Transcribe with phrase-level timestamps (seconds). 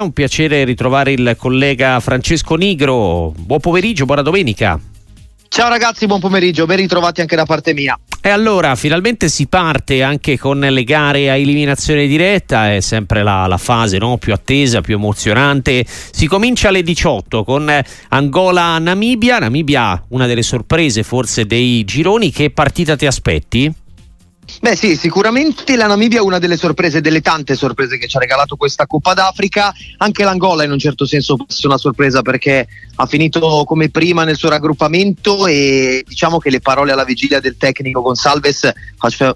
[0.00, 3.34] Un piacere ritrovare il collega Francesco Nigro.
[3.36, 4.78] Buon pomeriggio, buona domenica.
[5.48, 7.98] Ciao ragazzi, buon pomeriggio, ben ritrovati anche da parte mia.
[8.20, 13.48] E allora, finalmente si parte anche con le gare a eliminazione diretta, è sempre la,
[13.48, 14.18] la fase no?
[14.18, 15.84] più attesa, più emozionante.
[15.84, 17.68] Si comincia alle 18 con
[18.10, 19.40] Angola-Namibia.
[19.40, 22.30] Namibia, una delle sorprese forse dei gironi.
[22.30, 23.74] Che partita ti aspetti?
[24.60, 28.20] Beh sì, sicuramente la Namibia è una delle sorprese, delle tante sorprese che ci ha
[28.20, 32.66] regalato questa Coppa d'Africa, anche l'Angola in un certo senso essere una sorpresa perché
[32.96, 37.56] ha finito come prima nel suo raggruppamento e diciamo che le parole alla vigilia del
[37.56, 38.72] tecnico Gonsalves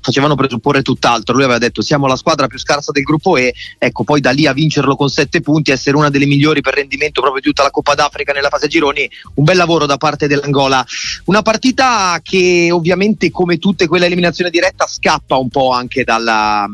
[0.00, 4.02] facevano presupporre tutt'altro, lui aveva detto siamo la squadra più scarsa del gruppo E, ecco
[4.02, 7.40] poi da lì a vincerlo con sette punti, essere una delle migliori per rendimento proprio
[7.40, 10.84] di tutta la Coppa d'Africa nella fase gironi, un bel lavoro da parte dell'Angola,
[11.26, 16.64] una partita che ovviamente come tutte quelle eliminazione diretta scappa un po' anche dalla,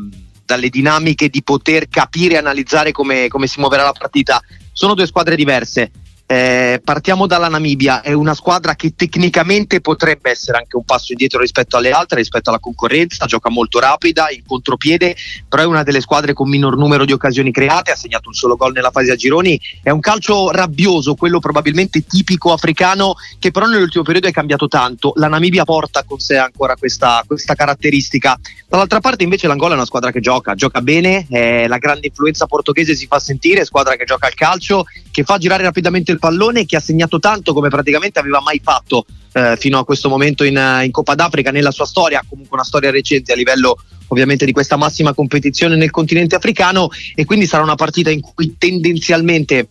[0.45, 4.39] dalle dinamiche di poter capire e analizzare come, come si muoverà la partita.
[4.71, 5.89] Sono due squadre diverse.
[6.31, 11.39] Eh, partiamo dalla Namibia, è una squadra che tecnicamente potrebbe essere anche un passo indietro
[11.39, 15.15] rispetto alle altre, rispetto alla concorrenza, gioca molto rapida, in contropiede,
[15.47, 18.57] però è una delle squadre con minor numero di occasioni create, ha segnato un solo
[18.57, 23.65] gol nella fase a gironi, è un calcio rabbioso, quello probabilmente tipico africano, che però
[23.65, 28.39] nell'ultimo periodo è cambiato tanto, la Namibia porta con sé ancora questa, questa caratteristica.
[28.67, 32.45] Dall'altra parte invece l'Angola è una squadra che gioca, gioca bene, eh, la grande influenza
[32.45, 36.65] portoghese si fa sentire, squadra che gioca al calcio, che fa girare rapidamente il pallone
[36.65, 40.81] che ha segnato tanto come praticamente aveva mai fatto eh, fino a questo momento in,
[40.83, 44.75] in, Coppa d'Africa nella sua storia, comunque una storia recente a livello ovviamente di questa
[44.75, 46.89] massima competizione nel continente africano.
[47.15, 49.67] E quindi sarà una partita in cui tendenzialmente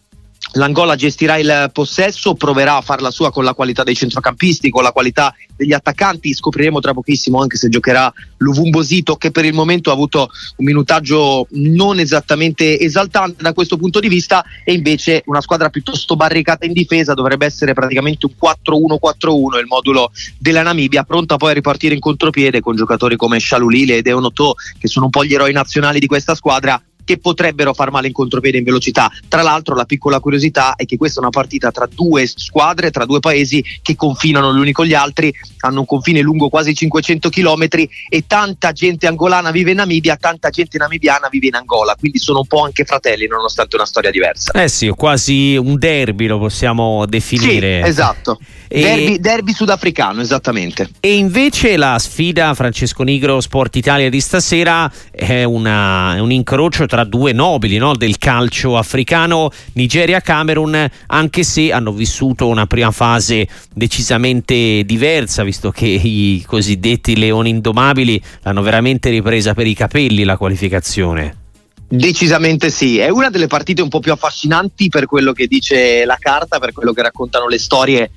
[0.53, 4.93] L'Angola gestirà il possesso, proverà a farla sua con la qualità dei centrocampisti, con la
[4.93, 6.35] qualità degli attaccanti.
[6.35, 11.47] Scopriremo tra pochissimo anche se giocherà Luvumbosito, che per il momento ha avuto un minutaggio
[11.51, 14.43] non esattamente esaltante da questo punto di vista.
[14.65, 20.13] E invece una squadra piuttosto barricata in difesa dovrebbe essere praticamente un 4-1-4-1 il modulo
[20.39, 24.89] della Namibia, pronta poi a ripartire in contropiede con giocatori come Shalulile e Deonoto, che
[24.89, 28.59] sono un po' gli eroi nazionali di questa squadra che potrebbero far male in contropiede
[28.59, 29.11] in velocità.
[29.29, 33.07] Tra l'altro la piccola curiosità è che questa è una partita tra due squadre, tra
[33.07, 37.31] due paesi che confinano gli uni con gli altri, hanno un confine lungo quasi 500
[37.31, 37.67] km
[38.11, 42.41] e tanta gente angolana vive in Namibia, tanta gente namibiana vive in Angola, quindi sono
[42.41, 44.53] un po' anche fratelli nonostante una storia diversa.
[44.53, 47.81] Eh sì, quasi un derby lo possiamo definire.
[47.85, 48.39] Sì, esatto.
[48.69, 48.83] E...
[48.83, 50.91] Derby, derby, sudafricano, esattamente.
[51.01, 56.85] E invece la sfida Francesco Nigro Sport Italia di stasera è, una, è un incrocio
[56.85, 57.95] tra due nobili no?
[57.95, 65.87] del calcio africano, Nigeria-Camerun, anche se hanno vissuto una prima fase decisamente diversa, visto che
[65.87, 71.47] i cosiddetti leoni indomabili l'hanno veramente ripresa per i capelli la qualificazione.
[71.91, 76.19] Decisamente sì, è una delle partite un po' più affascinanti per quello che dice la
[76.21, 78.11] carta, per quello che raccontano le storie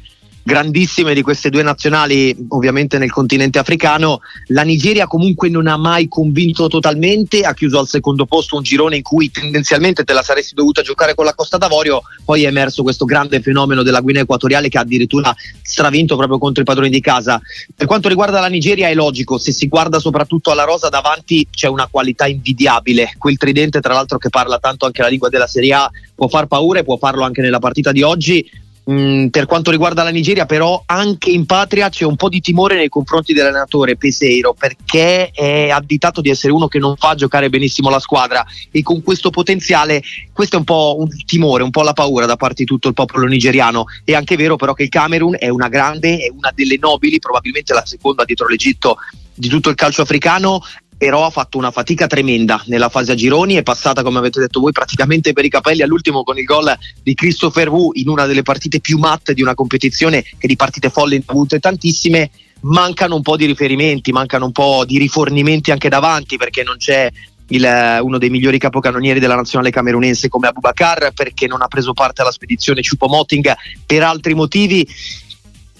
[0.44, 4.22] grandissime di queste due nazionali ovviamente nel continente africano.
[4.47, 8.97] La Nigeria comunque non ha mai convinto totalmente ha chiuso al secondo posto un girone
[8.97, 12.01] in cui tendenzialmente te la saresti dovuta giocare con la Costa d'Avorio.
[12.25, 16.62] Poi è emerso questo grande fenomeno della Guinea Equatoriale che ha addirittura stravinto proprio contro
[16.62, 17.40] i padroni di casa.
[17.75, 21.68] Per quanto riguarda la Nigeria è logico se si guarda soprattutto alla rosa davanti c'è
[21.68, 23.13] una qualità invidiabile.
[23.18, 26.47] Quel tridente tra l'altro che parla tanto anche la lingua della Serie A può far
[26.47, 30.47] paura e può farlo anche nella partita di oggi Mm, per quanto riguarda la Nigeria,
[30.47, 35.69] però, anche in patria c'è un po' di timore nei confronti dell'allenatore Peseiro perché è
[35.69, 40.02] additato di essere uno che non fa giocare benissimo la squadra e con questo potenziale,
[40.34, 42.96] questo è un po' un timore, un po' la paura da parte di tutto il
[42.96, 43.86] popolo nigeriano.
[44.03, 47.74] È anche vero, però, che il Camerun è una grande, è una delle nobili, probabilmente
[47.74, 48.98] la seconda dietro l'Egitto
[49.34, 50.62] di tutto il calcio africano
[51.01, 54.59] però ha fatto una fatica tremenda nella fase a gironi, è passata come avete detto
[54.59, 58.44] voi praticamente per i capelli all'ultimo con il gol di Christopher Wu in una delle
[58.44, 62.29] partite più matte di una competizione che di partite folli ne ha avute tantissime,
[62.62, 67.09] mancano un po' di riferimenti, mancano un po' di rifornimenti anche davanti perché non c'è
[67.47, 72.21] il, uno dei migliori capocannonieri della nazionale camerunense come Abubakar perché non ha preso parte
[72.21, 73.51] alla spedizione Choupo-Moting
[73.88, 74.88] per altri motivi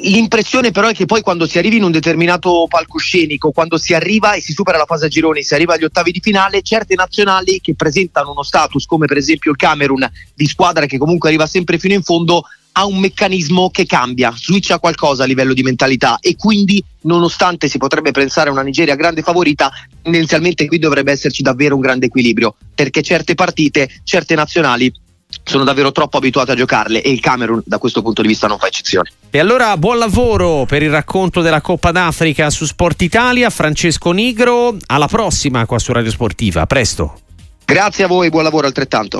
[0.03, 4.33] L'impressione però è che poi quando si arrivi in un determinato palcoscenico, quando si arriva
[4.33, 7.59] e si supera la fase a gironi, si arriva agli ottavi di finale, certe nazionali
[7.62, 11.77] che presentano uno status come per esempio il Camerun di squadra che comunque arriva sempre
[11.77, 12.44] fino in fondo
[12.74, 17.77] ha un meccanismo che cambia, switcha qualcosa a livello di mentalità e quindi nonostante si
[17.77, 19.71] potrebbe pensare a una Nigeria grande favorita,
[20.01, 24.92] tendenzialmente qui dovrebbe esserci davvero un grande equilibrio perché certe partite, certe nazionali
[25.43, 28.57] sono davvero troppo abituati a giocarle e il Camerun da questo punto di vista non
[28.57, 29.11] fa eccezione.
[29.29, 34.77] E allora buon lavoro per il racconto della Coppa d'Africa su Sport Italia, Francesco Nigro,
[34.88, 37.19] alla prossima qua su Radio Sportiva, presto.
[37.65, 39.19] Grazie a voi, buon lavoro altrettanto.